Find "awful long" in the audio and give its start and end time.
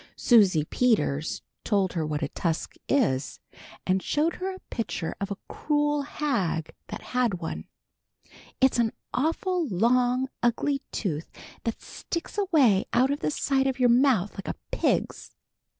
9.13-10.27